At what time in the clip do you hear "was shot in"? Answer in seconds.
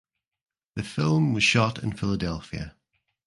1.35-1.91